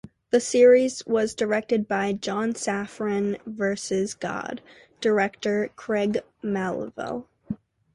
[0.31, 4.59] The series was directed by "John Safran versus God"
[4.99, 7.27] director Craig Melville.